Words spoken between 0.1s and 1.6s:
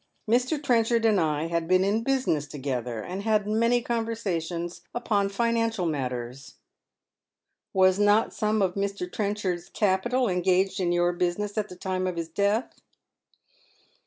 Mr. Trenchard and I